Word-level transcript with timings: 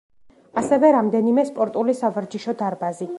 ასევე 0.61 0.89
რამდენიმე 0.95 1.45
სპორტული 1.51 1.97
სავარჯიშო 2.03 2.57
დარბაზი. 2.63 3.09